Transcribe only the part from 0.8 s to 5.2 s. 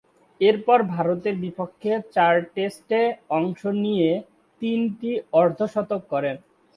ভারতের বিপক্ষে চার টেস্টে অংশ নিয়ে তিনটি